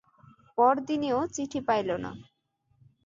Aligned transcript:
পরদিনেও 0.57 1.19
চিঠি 1.33 1.59
পাইল 1.67 1.89
না। 2.03 2.11